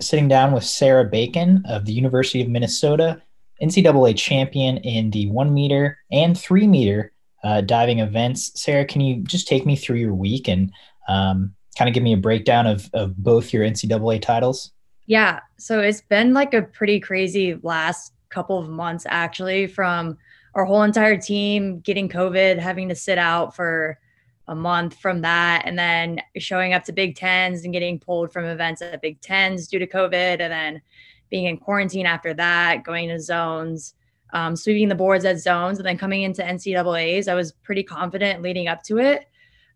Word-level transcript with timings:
sitting 0.00 0.28
down 0.28 0.52
with 0.52 0.62
Sarah 0.62 1.04
Bacon 1.04 1.62
of 1.68 1.84
the 1.84 1.92
University 1.92 2.40
of 2.40 2.48
Minnesota, 2.48 3.20
NCAA 3.60 4.16
champion 4.16 4.76
in 4.78 5.10
the 5.10 5.28
one 5.30 5.52
meter 5.52 5.98
and 6.12 6.38
three 6.38 6.68
meter 6.68 7.12
uh, 7.42 7.62
diving 7.62 7.98
events. 7.98 8.52
Sarah, 8.60 8.84
can 8.84 9.00
you 9.00 9.22
just 9.24 9.48
take 9.48 9.66
me 9.66 9.74
through 9.74 9.96
your 9.96 10.14
week 10.14 10.46
and 10.48 10.72
um, 11.08 11.52
kind 11.76 11.88
of 11.88 11.94
give 11.94 12.04
me 12.04 12.12
a 12.12 12.18
breakdown 12.18 12.66
of, 12.66 12.88
of 12.94 13.16
both 13.16 13.52
your 13.52 13.64
NCAA 13.64 14.22
titles? 14.22 14.70
Yeah. 15.06 15.40
So 15.56 15.80
it's 15.80 16.02
been 16.02 16.32
like 16.32 16.54
a 16.54 16.62
pretty 16.62 17.00
crazy 17.00 17.58
last 17.62 18.12
couple 18.28 18.58
of 18.58 18.68
months, 18.68 19.04
actually, 19.08 19.66
from 19.66 20.16
our 20.54 20.64
whole 20.64 20.82
entire 20.84 21.16
team 21.16 21.80
getting 21.80 22.08
COVID, 22.08 22.58
having 22.58 22.88
to 22.88 22.94
sit 22.94 23.18
out 23.18 23.56
for 23.56 23.98
a 24.48 24.54
month 24.54 24.94
from 24.98 25.20
that, 25.20 25.62
and 25.64 25.78
then 25.78 26.20
showing 26.38 26.72
up 26.72 26.84
to 26.84 26.92
Big 26.92 27.14
Tens 27.14 27.64
and 27.64 27.72
getting 27.72 27.98
pulled 27.98 28.32
from 28.32 28.44
events 28.44 28.82
at 28.82 29.00
Big 29.02 29.20
Tens 29.20 29.68
due 29.68 29.78
to 29.78 29.86
COVID, 29.86 30.40
and 30.40 30.52
then 30.52 30.82
being 31.30 31.44
in 31.44 31.58
quarantine 31.58 32.06
after 32.06 32.34
that, 32.34 32.82
going 32.82 33.08
to 33.10 33.20
zones, 33.20 33.94
um, 34.32 34.56
sweeping 34.56 34.88
the 34.88 34.94
boards 34.94 35.24
at 35.24 35.38
zones, 35.38 35.78
and 35.78 35.86
then 35.86 35.98
coming 35.98 36.22
into 36.22 36.42
NCAA's. 36.42 37.28
I 37.28 37.34
was 37.34 37.52
pretty 37.52 37.82
confident 37.82 38.42
leading 38.42 38.68
up 38.68 38.82
to 38.84 38.98
it. 38.98 39.26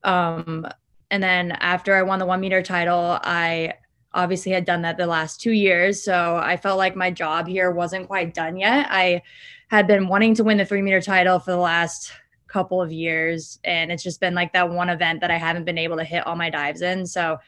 Um, 0.04 0.66
and 1.10 1.22
then 1.22 1.52
after 1.52 1.94
I 1.94 2.02
won 2.02 2.18
the 2.18 2.26
one 2.26 2.40
meter 2.40 2.62
title, 2.62 3.18
I 3.22 3.74
obviously 4.14 4.52
had 4.52 4.64
done 4.64 4.82
that 4.82 4.96
the 4.96 5.06
last 5.06 5.40
two 5.40 5.52
years. 5.52 6.02
So 6.02 6.36
I 6.36 6.56
felt 6.56 6.78
like 6.78 6.96
my 6.96 7.10
job 7.10 7.46
here 7.46 7.70
wasn't 7.70 8.08
quite 8.08 8.34
done 8.34 8.56
yet. 8.56 8.86
I 8.90 9.22
had 9.68 9.86
been 9.86 10.08
wanting 10.08 10.34
to 10.34 10.44
win 10.44 10.58
the 10.58 10.64
three 10.64 10.82
meter 10.82 11.00
title 11.00 11.38
for 11.38 11.50
the 11.50 11.56
last 11.56 12.12
couple 12.52 12.82
of 12.82 12.92
years. 12.92 13.58
And 13.64 13.90
it's 13.90 14.02
just 14.02 14.20
been 14.20 14.34
like 14.34 14.52
that 14.52 14.70
one 14.70 14.90
event 14.90 15.20
that 15.22 15.30
I 15.30 15.38
haven't 15.38 15.64
been 15.64 15.78
able 15.78 15.96
to 15.96 16.04
hit 16.04 16.26
all 16.26 16.36
my 16.36 16.50
dives 16.50 16.82
in. 16.82 17.06
So 17.06 17.38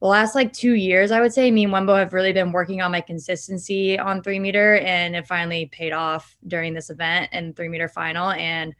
the 0.00 0.06
last 0.06 0.34
like 0.34 0.52
two 0.52 0.74
years, 0.74 1.10
I 1.10 1.20
would 1.20 1.32
say 1.32 1.50
me 1.50 1.64
and 1.64 1.72
Wenbo 1.72 1.98
have 1.98 2.12
really 2.12 2.32
been 2.32 2.52
working 2.52 2.80
on 2.80 2.92
my 2.92 3.00
consistency 3.00 3.98
on 3.98 4.22
three 4.22 4.38
meter 4.38 4.76
and 4.78 5.16
it 5.16 5.26
finally 5.26 5.66
paid 5.66 5.92
off 5.92 6.36
during 6.46 6.74
this 6.74 6.90
event 6.90 7.28
and 7.32 7.56
three 7.56 7.68
meter 7.68 7.88
final. 7.88 8.30
And 8.30 8.74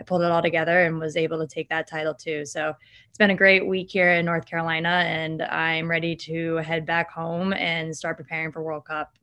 I 0.00 0.04
pulled 0.04 0.22
it 0.22 0.30
all 0.30 0.42
together 0.42 0.84
and 0.84 0.98
was 0.98 1.16
able 1.16 1.38
to 1.38 1.46
take 1.46 1.68
that 1.70 1.88
title 1.88 2.14
too. 2.14 2.44
So 2.44 2.74
it's 3.08 3.18
been 3.18 3.30
a 3.30 3.36
great 3.36 3.66
week 3.66 3.90
here 3.90 4.12
in 4.12 4.24
North 4.24 4.46
Carolina, 4.46 4.88
and 4.88 5.42
I'm 5.42 5.90
ready 5.90 6.14
to 6.14 6.56
head 6.56 6.86
back 6.86 7.10
home 7.10 7.52
and 7.52 7.96
start 7.96 8.16
preparing 8.16 8.52
for 8.52 8.62
World 8.62 8.84
Cup. 8.84 9.18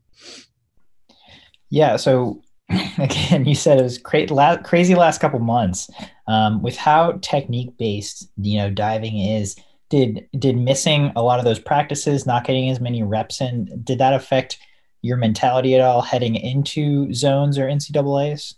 Yeah. 1.70 1.96
So 1.96 2.42
again, 2.98 3.46
you 3.46 3.56
said 3.56 3.80
it 3.80 3.84
was 3.84 3.98
cra- 3.98 4.26
la- 4.26 4.58
crazy 4.58 4.96
last 4.96 5.22
couple 5.22 5.40
months. 5.40 5.90
Um, 6.28 6.62
with 6.62 6.76
how 6.76 7.20
technique 7.22 7.78
based, 7.78 8.30
you 8.38 8.58
know, 8.58 8.70
diving 8.70 9.20
is, 9.20 9.56
did 9.90 10.28
did 10.38 10.58
missing 10.58 11.12
a 11.16 11.22
lot 11.22 11.40
of 11.40 11.46
those 11.46 11.60
practices, 11.60 12.26
not 12.26 12.46
getting 12.46 12.70
as 12.70 12.80
many 12.80 13.04
reps 13.04 13.40
in, 13.40 13.82
did 13.84 14.00
that 14.00 14.14
affect 14.14 14.58
your 15.02 15.18
mentality 15.18 15.76
at 15.76 15.82
all 15.82 16.02
heading 16.02 16.36
into 16.36 17.14
zones 17.14 17.60
or 17.60 17.68
NCAA's? 17.68 18.56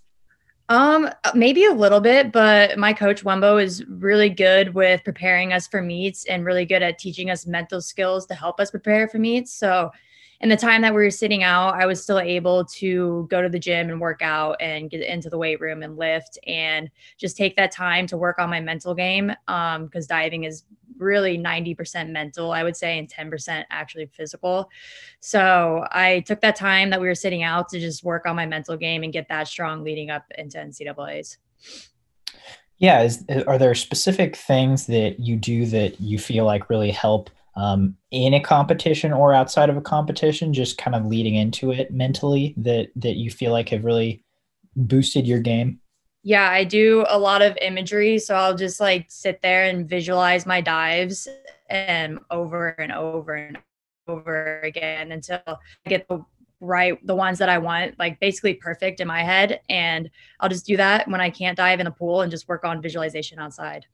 Um, 0.69 1.09
maybe 1.33 1.65
a 1.65 1.71
little 1.71 2.01
bit, 2.01 2.31
but 2.31 2.77
my 2.77 2.93
coach 2.93 3.23
Wenbo 3.23 3.61
is 3.61 3.85
really 3.85 4.29
good 4.29 4.73
with 4.73 5.03
preparing 5.03 5.53
us 5.53 5.67
for 5.67 5.81
meets 5.81 6.25
and 6.25 6.45
really 6.45 6.65
good 6.65 6.81
at 6.81 6.99
teaching 6.99 7.29
us 7.29 7.45
mental 7.45 7.81
skills 7.81 8.25
to 8.27 8.35
help 8.35 8.59
us 8.59 8.71
prepare 8.71 9.07
for 9.07 9.17
meets. 9.17 9.53
So 9.53 9.91
in 10.41 10.49
the 10.49 10.57
time 10.57 10.81
that 10.83 10.93
we 10.93 11.01
were 11.01 11.11
sitting 11.11 11.43
out, 11.43 11.73
I 11.73 11.85
was 11.85 12.01
still 12.01 12.19
able 12.19 12.65
to 12.65 13.27
go 13.29 13.41
to 13.41 13.49
the 13.49 13.57
gym 13.57 13.89
and 13.89 13.99
work 13.99 14.21
out 14.21 14.57
and 14.59 14.89
get 14.89 15.01
into 15.01 15.29
the 15.29 15.37
weight 15.37 15.59
room 15.59 15.81
and 15.81 15.97
lift 15.97 16.37
and 16.45 16.91
just 17.17 17.35
take 17.35 17.55
that 17.55 17.71
time 17.71 18.05
to 18.07 18.17
work 18.17 18.37
on 18.37 18.49
my 18.49 18.59
mental 18.59 18.93
game. 18.93 19.31
Um, 19.47 19.85
because 19.85 20.05
diving 20.05 20.43
is 20.43 20.63
really 20.97 21.37
90% 21.37 22.09
mental, 22.09 22.51
I 22.51 22.63
would 22.63 22.75
say, 22.75 22.99
and 22.99 23.07
10% 23.07 23.63
actually 23.69 24.07
physical. 24.07 24.69
So 25.19 25.85
I 25.91 26.21
took 26.21 26.41
that 26.41 26.55
time 26.55 26.89
that 26.91 27.01
we 27.01 27.07
were 27.07 27.15
sitting 27.15 27.43
out 27.43 27.69
to 27.69 27.79
just 27.79 28.03
work 28.03 28.25
on 28.25 28.35
my 28.35 28.45
mental 28.45 28.77
game 28.77 29.03
and 29.03 29.13
get 29.13 29.27
that 29.29 29.47
strong 29.47 29.83
leading 29.83 30.09
up 30.09 30.25
into 30.37 30.57
NCAA's. 30.57 31.37
Yeah. 32.77 33.01
Is, 33.01 33.25
are 33.47 33.57
there 33.57 33.73
specific 33.73 34.35
things 34.35 34.85
that 34.85 35.19
you 35.19 35.35
do 35.35 35.65
that 35.67 35.99
you 35.99 36.19
feel 36.19 36.45
like 36.45 36.69
really 36.69 36.91
help 36.91 37.31
um, 37.57 37.95
in 38.11 38.35
a 38.35 38.39
competition 38.39 39.11
or 39.11 39.33
outside 39.33 39.69
of 39.69 39.75
a 39.75 39.81
competition, 39.81 40.53
just 40.53 40.77
kind 40.77 40.95
of 40.95 41.05
leading 41.05 41.35
into 41.35 41.71
it 41.71 41.91
mentally 41.91 42.53
that 42.57 42.89
that 42.95 43.17
you 43.17 43.31
feel 43.31 43.51
like 43.51 43.69
have 43.69 43.83
really 43.83 44.23
boosted 44.75 45.27
your 45.27 45.39
game? 45.39 45.79
Yeah, 46.23 46.49
I 46.49 46.63
do 46.63 47.03
a 47.09 47.17
lot 47.17 47.41
of 47.41 47.57
imagery, 47.61 48.19
so 48.19 48.35
I'll 48.35 48.55
just 48.55 48.79
like 48.79 49.07
sit 49.09 49.41
there 49.41 49.65
and 49.65 49.89
visualize 49.89 50.45
my 50.45 50.61
dives 50.61 51.27
and 51.69 52.19
over 52.29 52.69
and 52.69 52.91
over 52.91 53.33
and 53.33 53.57
over 54.07 54.61
again 54.61 55.11
until 55.11 55.41
I 55.47 55.89
get 55.89 56.07
the 56.07 56.23
right 56.59 57.05
the 57.05 57.15
ones 57.15 57.39
that 57.39 57.49
I 57.49 57.57
want, 57.57 57.97
like 57.97 58.19
basically 58.19 58.53
perfect 58.53 58.99
in 58.99 59.07
my 59.07 59.23
head. 59.23 59.61
And 59.69 60.09
I'll 60.39 60.49
just 60.49 60.65
do 60.65 60.77
that 60.77 61.07
when 61.07 61.21
I 61.21 61.29
can't 61.29 61.57
dive 61.57 61.79
in 61.79 61.87
a 61.87 61.91
pool 61.91 62.21
and 62.21 62.31
just 62.31 62.47
work 62.47 62.63
on 62.63 62.81
visualization 62.81 63.39
outside. 63.39 63.85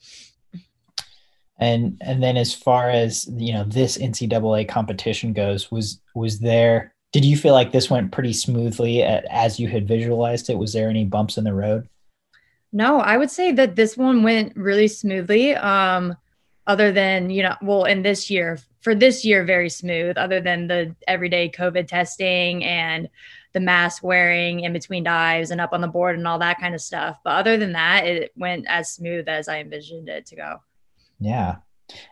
And 1.63 1.97
and 2.01 2.21
then 2.21 2.35
as 2.35 2.53
far 2.53 2.89
as 2.89 3.25
you 3.37 3.53
know, 3.53 3.63
this 3.63 3.97
NCAA 3.97 4.67
competition 4.67 5.31
goes, 5.31 5.71
was 5.71 6.01
was 6.13 6.39
there? 6.39 6.93
Did 7.13 7.23
you 7.23 7.37
feel 7.37 7.53
like 7.53 7.71
this 7.71 7.89
went 7.89 8.11
pretty 8.11 8.33
smoothly 8.33 9.01
as 9.01 9.59
you 9.61 9.69
had 9.69 9.87
visualized 9.87 10.49
it? 10.49 10.57
Was 10.57 10.73
there 10.73 10.89
any 10.89 11.05
bumps 11.05 11.37
in 11.37 11.45
the 11.45 11.53
road? 11.53 11.87
No, 12.73 12.99
I 12.99 13.17
would 13.17 13.31
say 13.31 13.53
that 13.53 13.77
this 13.77 13.95
one 13.95 14.23
went 14.23 14.57
really 14.57 14.89
smoothly. 14.89 15.55
Um, 15.55 16.17
other 16.67 16.91
than 16.91 17.29
you 17.29 17.43
know, 17.43 17.55
well, 17.61 17.85
in 17.85 18.01
this 18.01 18.29
year 18.29 18.59
for 18.81 18.93
this 18.93 19.23
year, 19.23 19.45
very 19.45 19.69
smooth. 19.69 20.17
Other 20.17 20.41
than 20.41 20.67
the 20.67 20.93
everyday 21.07 21.49
COVID 21.49 21.87
testing 21.87 22.65
and 22.65 23.07
the 23.53 23.61
mask 23.61 24.03
wearing 24.03 24.61
in 24.61 24.73
between 24.73 25.05
dives 25.05 25.49
and 25.51 25.61
up 25.61 25.71
on 25.71 25.79
the 25.79 25.87
board 25.87 26.17
and 26.17 26.27
all 26.27 26.39
that 26.39 26.59
kind 26.59 26.75
of 26.75 26.81
stuff. 26.81 27.19
But 27.23 27.37
other 27.37 27.55
than 27.55 27.71
that, 27.71 28.05
it 28.05 28.33
went 28.35 28.65
as 28.67 28.91
smooth 28.91 29.29
as 29.29 29.47
I 29.47 29.59
envisioned 29.59 30.09
it 30.09 30.25
to 30.25 30.35
go. 30.35 30.59
Yeah. 31.23 31.57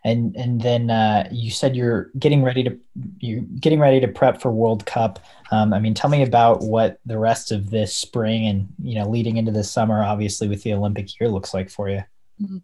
And 0.03 0.35
and 0.35 0.61
then 0.61 0.89
uh, 0.91 1.27
you 1.31 1.49
said 1.49 1.75
you're 1.75 2.11
getting 2.19 2.43
ready 2.43 2.63
to 2.63 2.77
you're 3.19 3.41
getting 3.59 3.79
ready 3.79 3.99
to 3.99 4.07
prep 4.07 4.41
for 4.41 4.51
World 4.51 4.85
Cup. 4.85 5.19
Um, 5.49 5.73
I 5.73 5.79
mean, 5.79 5.93
tell 5.93 6.09
me 6.09 6.23
about 6.23 6.61
what 6.61 6.99
the 7.05 7.17
rest 7.17 7.51
of 7.51 7.69
this 7.69 7.95
spring 7.95 8.45
and 8.47 8.67
you 8.81 8.95
know 8.95 9.09
leading 9.09 9.37
into 9.37 9.51
the 9.51 9.63
summer, 9.63 10.03
obviously 10.03 10.47
with 10.47 10.61
the 10.63 10.73
Olympic 10.73 11.19
year, 11.19 11.29
looks 11.29 11.53
like 11.53 11.69
for 11.69 11.89
you. 11.89 12.03
Mm-hmm. 12.41 12.57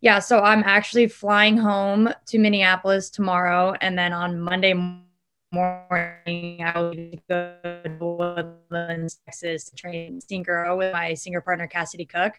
Yeah, 0.00 0.18
so 0.18 0.40
I'm 0.40 0.62
actually 0.64 1.08
flying 1.08 1.56
home 1.56 2.10
to 2.26 2.38
Minneapolis 2.38 3.10
tomorrow, 3.10 3.74
and 3.80 3.98
then 3.98 4.12
on 4.12 4.38
Monday 4.40 4.74
morning 5.54 6.62
I 6.62 6.78
will 6.78 6.94
go 7.28 7.56
to 8.70 9.08
Texas, 9.24 9.64
to 9.64 9.76
train 9.76 10.20
synchro 10.20 10.76
with 10.76 10.92
my 10.92 11.12
synchro 11.12 11.42
partner 11.44 11.66
Cassidy 11.66 12.04
Cook. 12.04 12.34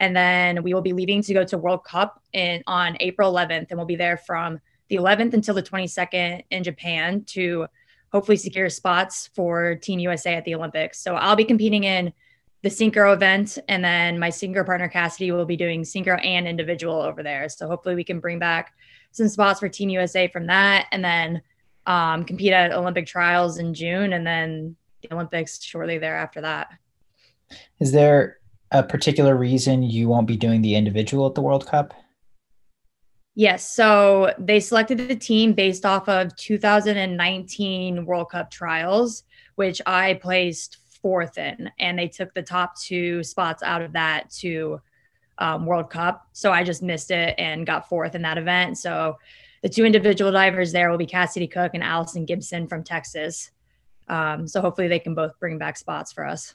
And 0.00 0.14
then 0.14 0.62
we 0.62 0.74
will 0.74 0.82
be 0.82 0.92
leaving 0.92 1.22
to 1.22 1.34
go 1.34 1.44
to 1.44 1.58
World 1.58 1.84
Cup 1.84 2.22
in 2.32 2.62
on 2.66 2.96
April 3.00 3.32
11th, 3.32 3.68
and 3.70 3.78
we'll 3.78 3.86
be 3.86 3.96
there 3.96 4.16
from 4.16 4.60
the 4.88 4.96
11th 4.96 5.34
until 5.34 5.54
the 5.54 5.62
22nd 5.62 6.44
in 6.50 6.62
Japan 6.62 7.24
to 7.24 7.66
hopefully 8.12 8.36
secure 8.36 8.68
spots 8.70 9.30
for 9.34 9.74
Team 9.74 9.98
USA 9.98 10.34
at 10.34 10.44
the 10.44 10.54
Olympics. 10.54 11.00
So 11.00 11.16
I'll 11.16 11.36
be 11.36 11.44
competing 11.44 11.84
in 11.84 12.12
the 12.62 12.68
synchro 12.68 13.14
event, 13.14 13.58
and 13.68 13.84
then 13.84 14.18
my 14.18 14.28
synchro 14.28 14.64
partner 14.64 14.88
Cassidy 14.88 15.30
will 15.30 15.44
be 15.44 15.56
doing 15.56 15.82
synchro 15.82 16.24
and 16.24 16.48
individual 16.48 17.00
over 17.00 17.22
there. 17.22 17.48
So 17.48 17.68
hopefully 17.68 17.94
we 17.94 18.04
can 18.04 18.20
bring 18.20 18.38
back 18.38 18.74
some 19.12 19.28
spots 19.28 19.60
for 19.60 19.68
Team 19.68 19.88
USA 19.90 20.28
from 20.28 20.46
that, 20.46 20.86
and 20.92 21.04
then 21.04 21.42
um, 21.86 22.24
compete 22.24 22.52
at 22.52 22.72
Olympic 22.72 23.06
trials 23.06 23.58
in 23.58 23.74
June, 23.74 24.12
and 24.12 24.26
then 24.26 24.76
the 25.02 25.14
Olympics 25.14 25.62
shortly 25.62 25.98
thereafter 25.98 26.40
that. 26.40 26.68
Is 27.78 27.92
there 27.92 28.38
a 28.70 28.82
particular 28.82 29.36
reason 29.36 29.82
you 29.82 30.08
won't 30.08 30.26
be 30.26 30.36
doing 30.36 30.62
the 30.62 30.74
individual 30.74 31.26
at 31.26 31.34
the 31.34 31.42
World 31.42 31.66
Cup? 31.66 31.94
Yes. 33.34 33.70
So 33.70 34.32
they 34.38 34.60
selected 34.60 34.96
the 34.96 35.14
team 35.14 35.52
based 35.52 35.84
off 35.84 36.08
of 36.08 36.34
2019 36.36 38.06
World 38.06 38.30
Cup 38.30 38.50
trials, 38.50 39.24
which 39.56 39.82
I 39.84 40.14
placed 40.14 40.78
fourth 41.02 41.36
in, 41.36 41.70
and 41.78 41.98
they 41.98 42.08
took 42.08 42.32
the 42.32 42.42
top 42.42 42.80
two 42.80 43.22
spots 43.22 43.62
out 43.62 43.82
of 43.82 43.92
that 43.92 44.30
to 44.38 44.80
um, 45.38 45.66
World 45.66 45.90
Cup. 45.90 46.26
So 46.32 46.50
I 46.50 46.64
just 46.64 46.82
missed 46.82 47.10
it 47.10 47.34
and 47.38 47.66
got 47.66 47.88
fourth 47.88 48.14
in 48.14 48.22
that 48.22 48.38
event. 48.38 48.78
So 48.78 49.18
the 49.62 49.68
two 49.68 49.84
individual 49.84 50.32
divers 50.32 50.72
there 50.72 50.90
will 50.90 50.98
be 50.98 51.06
Cassidy 51.06 51.46
Cook 51.46 51.72
and 51.74 51.82
Allison 51.82 52.24
Gibson 52.24 52.66
from 52.66 52.82
Texas. 52.82 53.50
Um, 54.08 54.46
so 54.46 54.60
hopefully 54.60 54.88
they 54.88 54.98
can 54.98 55.14
both 55.14 55.38
bring 55.38 55.58
back 55.58 55.76
spots 55.76 56.12
for 56.12 56.24
us. 56.24 56.54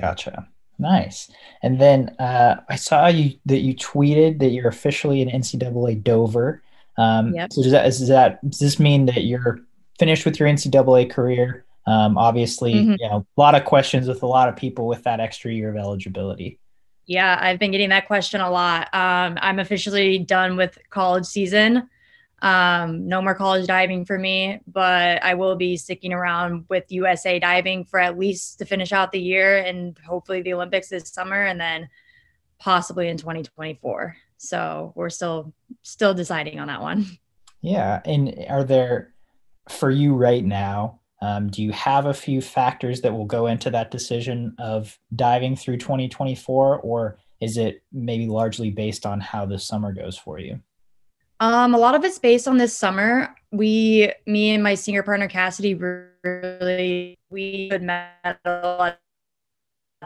Gotcha. 0.00 0.48
Nice. 0.82 1.30
And 1.62 1.80
then 1.80 2.08
uh, 2.18 2.56
I 2.68 2.76
saw 2.76 3.06
you 3.06 3.38
that 3.46 3.60
you 3.60 3.74
tweeted 3.74 4.40
that 4.40 4.50
you're 4.50 4.68
officially 4.68 5.22
an 5.22 5.28
NCAA 5.28 6.02
Dover. 6.02 6.62
Um, 6.98 7.32
yep. 7.34 7.52
So 7.52 7.62
does 7.62 7.72
that, 7.72 7.86
is 7.86 8.08
that 8.08 8.50
does 8.50 8.58
this 8.58 8.78
mean 8.80 9.06
that 9.06 9.24
you're 9.24 9.60
finished 9.98 10.24
with 10.24 10.40
your 10.40 10.48
NCAA 10.48 11.10
career? 11.10 11.64
Um, 11.86 12.18
obviously, 12.18 12.74
mm-hmm. 12.74 12.94
you 12.98 13.08
know, 13.08 13.24
a 13.36 13.40
lot 13.40 13.54
of 13.54 13.64
questions 13.64 14.08
with 14.08 14.22
a 14.22 14.26
lot 14.26 14.48
of 14.48 14.56
people 14.56 14.86
with 14.88 15.04
that 15.04 15.20
extra 15.20 15.52
year 15.52 15.70
of 15.70 15.76
eligibility. 15.76 16.58
Yeah, 17.06 17.38
I've 17.40 17.58
been 17.58 17.70
getting 17.70 17.90
that 17.90 18.06
question 18.06 18.40
a 18.40 18.50
lot. 18.50 18.92
Um, 18.92 19.38
I'm 19.40 19.58
officially 19.58 20.18
done 20.18 20.56
with 20.56 20.78
college 20.90 21.26
season. 21.26 21.88
Um, 22.42 23.06
no 23.06 23.22
more 23.22 23.36
college 23.36 23.68
diving 23.68 24.04
for 24.04 24.18
me, 24.18 24.60
but 24.66 25.22
I 25.22 25.34
will 25.34 25.54
be 25.54 25.76
sticking 25.76 26.12
around 26.12 26.64
with 26.68 26.90
USA 26.90 27.38
diving 27.38 27.84
for 27.84 28.00
at 28.00 28.18
least 28.18 28.58
to 28.58 28.64
finish 28.64 28.92
out 28.92 29.12
the 29.12 29.20
year 29.20 29.58
and 29.58 29.96
hopefully 30.04 30.42
the 30.42 30.52
Olympics 30.52 30.88
this 30.88 31.08
summer 31.08 31.40
and 31.40 31.60
then 31.60 31.88
possibly 32.58 33.08
in 33.08 33.16
2024. 33.16 34.16
So 34.38 34.92
we're 34.96 35.08
still 35.08 35.54
still 35.82 36.14
deciding 36.14 36.58
on 36.58 36.66
that 36.66 36.82
one. 36.82 37.06
Yeah. 37.60 38.02
And 38.04 38.44
are 38.48 38.64
there 38.64 39.14
for 39.68 39.88
you 39.88 40.14
right 40.14 40.44
now, 40.44 41.00
um, 41.20 41.48
do 41.48 41.62
you 41.62 41.70
have 41.70 42.06
a 42.06 42.14
few 42.14 42.42
factors 42.42 43.02
that 43.02 43.12
will 43.12 43.24
go 43.24 43.46
into 43.46 43.70
that 43.70 43.92
decision 43.92 44.56
of 44.58 44.98
diving 45.14 45.54
through 45.54 45.76
2024, 45.76 46.80
or 46.80 47.18
is 47.40 47.56
it 47.56 47.84
maybe 47.92 48.26
largely 48.26 48.70
based 48.72 49.06
on 49.06 49.20
how 49.20 49.46
the 49.46 49.60
summer 49.60 49.92
goes 49.92 50.18
for 50.18 50.40
you? 50.40 50.60
Um, 51.42 51.74
a 51.74 51.78
lot 51.78 51.96
of 51.96 52.04
it's 52.04 52.20
based 52.20 52.46
on 52.46 52.56
this 52.56 52.72
summer. 52.72 53.34
We, 53.50 54.12
me 54.28 54.54
and 54.54 54.62
my 54.62 54.76
senior 54.76 55.02
partner 55.02 55.26
Cassidy, 55.26 55.74
really 55.74 57.18
we 57.30 57.68
could 57.68 57.82
medal 57.82 58.80
at 58.80 59.00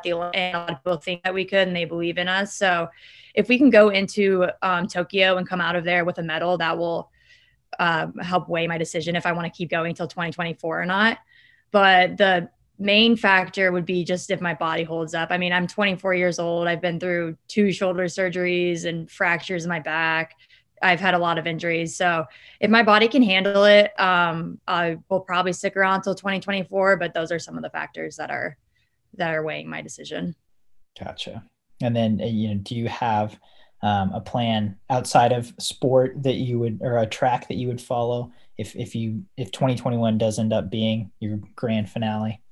the 0.02 0.12
and 0.32 0.54
a 0.54 0.58
lot 0.58 0.70
of 0.70 0.78
people 0.78 0.96
think 0.96 1.22
that 1.24 1.34
we 1.34 1.44
could, 1.44 1.68
and 1.68 1.76
they 1.76 1.84
believe 1.84 2.16
in 2.16 2.26
us. 2.26 2.54
So, 2.54 2.88
if 3.34 3.50
we 3.50 3.58
can 3.58 3.68
go 3.68 3.90
into 3.90 4.46
um, 4.62 4.86
Tokyo 4.86 5.36
and 5.36 5.46
come 5.46 5.60
out 5.60 5.76
of 5.76 5.84
there 5.84 6.06
with 6.06 6.16
a 6.16 6.22
medal, 6.22 6.56
that 6.56 6.78
will 6.78 7.10
uh, 7.78 8.06
help 8.22 8.48
weigh 8.48 8.66
my 8.66 8.78
decision 8.78 9.14
if 9.14 9.26
I 9.26 9.32
want 9.32 9.44
to 9.44 9.54
keep 9.54 9.68
going 9.68 9.94
till 9.94 10.08
2024 10.08 10.80
or 10.80 10.86
not. 10.86 11.18
But 11.70 12.16
the 12.16 12.48
main 12.78 13.14
factor 13.14 13.72
would 13.72 13.84
be 13.84 14.04
just 14.04 14.30
if 14.30 14.40
my 14.40 14.54
body 14.54 14.84
holds 14.84 15.14
up. 15.14 15.30
I 15.30 15.36
mean, 15.36 15.52
I'm 15.52 15.66
24 15.66 16.14
years 16.14 16.38
old. 16.38 16.66
I've 16.66 16.80
been 16.80 16.98
through 16.98 17.36
two 17.46 17.72
shoulder 17.72 18.04
surgeries 18.04 18.86
and 18.86 19.10
fractures 19.10 19.64
in 19.64 19.68
my 19.68 19.80
back. 19.80 20.34
I've 20.82 21.00
had 21.00 21.14
a 21.14 21.19
lot 21.19 21.38
of 21.38 21.46
injuries. 21.46 21.96
So 21.96 22.25
if 22.61 22.70
my 22.70 22.82
body 22.82 23.08
can 23.08 23.23
handle 23.23 23.64
it, 23.64 23.99
um, 24.00 24.61
I 24.67 24.99
will 25.08 25.20
probably 25.20 25.52
stick 25.52 25.76
around 25.76 25.96
until 25.96 26.14
2024. 26.14 26.96
But 26.96 27.14
those 27.14 27.32
are 27.32 27.38
some 27.38 27.56
of 27.56 27.62
the 27.62 27.70
factors 27.70 28.17
that 28.17 28.31
are 28.31 28.56
that 29.14 29.34
are 29.34 29.43
weighing 29.43 29.69
my 29.69 29.82
decision. 29.82 30.34
Gotcha. 30.99 31.44
And 31.81 31.94
then 31.94 32.20
uh, 32.23 32.26
you 32.26 32.49
know, 32.49 32.61
do 32.62 32.75
you 32.75 32.88
have 32.88 33.38
um, 33.82 34.12
a 34.12 34.20
plan 34.20 34.76
outside 34.90 35.32
of 35.32 35.52
sport 35.58 36.23
that 36.23 36.34
you 36.34 36.58
would 36.58 36.81
or 36.82 36.99
a 36.99 37.06
track 37.06 37.49
that 37.49 37.56
you 37.56 37.69
would 37.69 37.81
follow 37.81 38.32
if 38.58 38.75
if 38.75 38.94
you 38.94 39.25
if 39.37 39.52
2021 39.52 40.19
does 40.19 40.38
end 40.38 40.52
up 40.52 40.70
being 40.70 41.11
your 41.20 41.40
grand 41.55 41.90
finale? 41.90 42.43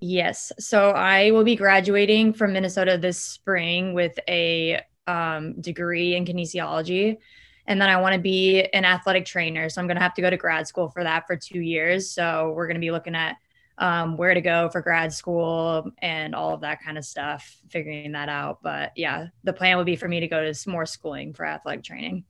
Yes. 0.00 0.50
So 0.58 0.90
I 0.90 1.30
will 1.30 1.44
be 1.44 1.54
graduating 1.54 2.32
from 2.32 2.52
Minnesota 2.52 2.98
this 2.98 3.18
spring 3.18 3.94
with 3.94 4.18
a 4.28 4.80
um, 5.06 5.60
degree 5.60 6.16
in 6.16 6.24
kinesiology. 6.24 7.18
And 7.66 7.80
then 7.80 7.88
I 7.88 8.00
want 8.00 8.14
to 8.14 8.20
be 8.20 8.62
an 8.72 8.84
athletic 8.84 9.24
trainer. 9.24 9.68
So 9.68 9.80
I'm 9.80 9.86
going 9.86 9.96
to 9.96 10.02
have 10.02 10.14
to 10.14 10.22
go 10.22 10.30
to 10.30 10.36
grad 10.36 10.66
school 10.66 10.88
for 10.88 11.04
that 11.04 11.26
for 11.26 11.36
two 11.36 11.60
years. 11.60 12.10
So 12.10 12.52
we're 12.56 12.66
going 12.66 12.76
to 12.76 12.80
be 12.80 12.90
looking 12.90 13.14
at 13.14 13.36
um, 13.78 14.16
where 14.16 14.34
to 14.34 14.40
go 14.40 14.68
for 14.68 14.80
grad 14.80 15.12
school 15.12 15.90
and 15.98 16.34
all 16.34 16.54
of 16.54 16.60
that 16.60 16.82
kind 16.82 16.98
of 16.98 17.04
stuff, 17.04 17.56
figuring 17.68 18.12
that 18.12 18.28
out. 18.28 18.58
But 18.62 18.92
yeah, 18.96 19.26
the 19.44 19.52
plan 19.52 19.76
would 19.76 19.86
be 19.86 19.96
for 19.96 20.08
me 20.08 20.20
to 20.20 20.28
go 20.28 20.42
to 20.42 20.54
some 20.54 20.72
more 20.72 20.86
schooling 20.86 21.32
for 21.32 21.44
athletic 21.46 21.84
training. 21.84 22.24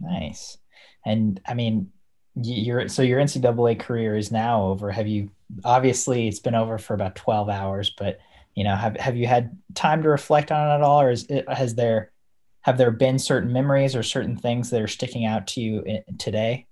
Nice. 0.00 0.58
And 1.04 1.40
I 1.46 1.54
mean, 1.54 1.90
your 2.34 2.88
so 2.88 3.02
your 3.02 3.20
NCAA 3.20 3.78
career 3.80 4.16
is 4.16 4.30
now 4.30 4.64
over. 4.64 4.90
Have 4.90 5.06
you 5.06 5.30
obviously 5.64 6.28
it's 6.28 6.38
been 6.38 6.54
over 6.54 6.78
for 6.78 6.94
about 6.94 7.16
12 7.16 7.48
hours, 7.48 7.90
but 7.90 8.18
you 8.54 8.64
know, 8.64 8.74
have 8.74 8.96
have 8.96 9.16
you 9.16 9.26
had 9.26 9.56
time 9.74 10.02
to 10.02 10.08
reflect 10.08 10.52
on 10.52 10.70
it 10.70 10.74
at 10.74 10.82
all, 10.82 11.00
or 11.00 11.10
is 11.10 11.24
it, 11.28 11.48
has 11.48 11.74
there 11.74 12.12
have 12.62 12.78
there 12.78 12.90
been 12.90 13.18
certain 13.18 13.52
memories 13.52 13.96
or 13.96 14.02
certain 14.02 14.36
things 14.36 14.70
that 14.70 14.80
are 14.80 14.88
sticking 14.88 15.24
out 15.24 15.46
to 15.48 15.60
you 15.60 15.82
in, 15.82 16.02
today? 16.18 16.66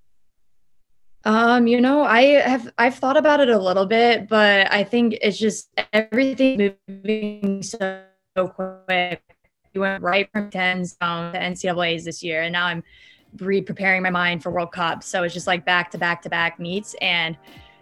Um, 1.25 1.67
you 1.67 1.81
know, 1.81 2.03
I 2.03 2.23
have 2.41 2.73
I've 2.79 2.95
thought 2.95 3.17
about 3.17 3.41
it 3.41 3.49
a 3.49 3.59
little 3.59 3.87
bit, 3.87 4.29
but 4.29 4.73
I 4.73 4.85
think 4.85 5.19
it's 5.21 5.39
just 5.39 5.69
everything 5.93 6.75
moving 6.89 7.63
so 7.63 8.05
quick. 8.37 9.23
We 9.75 9.81
went 9.81 10.03
right 10.03 10.29
from 10.33 10.51
tens 10.51 10.95
down 10.95 11.33
to 11.33 11.39
NCAA's 11.39 12.05
this 12.05 12.23
year, 12.23 12.43
and 12.43 12.53
now 12.53 12.67
I'm 12.67 12.83
re-preparing 13.39 14.03
my 14.03 14.11
mind 14.11 14.43
for 14.43 14.51
World 14.51 14.73
Cup. 14.73 15.03
So 15.03 15.23
it's 15.23 15.35
just 15.35 15.47
like 15.47 15.65
back 15.65 15.91
to 15.91 15.99
back 15.99 16.23
to 16.23 16.29
back 16.29 16.61
meets, 16.61 16.95
and 17.01 17.37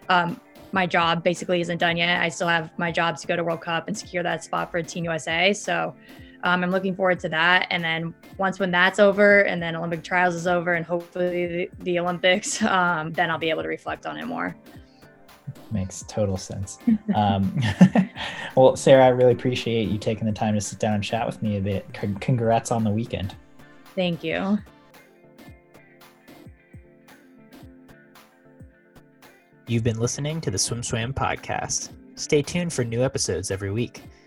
um, 0.09 0.41
my 0.71 0.85
job 0.85 1.23
basically 1.23 1.61
isn't 1.61 1.77
done 1.77 1.95
yet. 1.97 2.21
I 2.21 2.29
still 2.29 2.47
have 2.47 2.77
my 2.77 2.91
jobs 2.91 3.21
to 3.21 3.27
go 3.27 3.35
to 3.35 3.43
World 3.43 3.61
Cup 3.61 3.87
and 3.87 3.97
secure 3.97 4.23
that 4.23 4.43
spot 4.43 4.71
for 4.71 4.81
Team 4.81 5.05
USA. 5.05 5.53
So 5.53 5.95
um, 6.43 6.63
I'm 6.63 6.71
looking 6.71 6.95
forward 6.95 7.19
to 7.21 7.29
that. 7.29 7.67
And 7.69 7.83
then 7.83 8.13
once 8.37 8.59
when 8.59 8.71
that's 8.71 8.99
over, 8.99 9.41
and 9.41 9.61
then 9.61 9.75
Olympic 9.75 10.03
trials 10.03 10.35
is 10.35 10.47
over, 10.47 10.73
and 10.73 10.85
hopefully 10.85 11.47
the, 11.47 11.69
the 11.79 11.99
Olympics, 11.99 12.61
um, 12.63 13.11
then 13.13 13.29
I'll 13.29 13.37
be 13.37 13.49
able 13.49 13.63
to 13.63 13.69
reflect 13.69 14.05
on 14.05 14.17
it 14.17 14.25
more. 14.25 14.55
Makes 15.71 16.03
total 16.07 16.37
sense. 16.37 16.79
um, 17.15 17.59
well, 18.55 18.75
Sarah, 18.75 19.05
I 19.05 19.09
really 19.09 19.33
appreciate 19.33 19.89
you 19.89 19.97
taking 19.97 20.25
the 20.25 20.33
time 20.33 20.53
to 20.53 20.61
sit 20.61 20.79
down 20.79 20.93
and 20.93 21.03
chat 21.03 21.25
with 21.25 21.41
me 21.41 21.57
a 21.57 21.61
bit. 21.61 21.85
C- 21.99 22.15
congrats 22.19 22.71
on 22.71 22.83
the 22.83 22.91
weekend. 22.91 23.35
Thank 23.95 24.23
you. 24.23 24.59
You've 29.69 29.83
been 29.83 29.99
listening 29.99 30.39
to 30.41 30.51
the 30.51 30.57
SwimSwam 30.57 31.13
podcast. 31.13 31.89
Stay 32.15 32.41
tuned 32.41 32.71
for 32.71 32.85
new 32.85 33.03
episodes 33.03 33.51
every 33.51 33.69
week. 33.69 34.01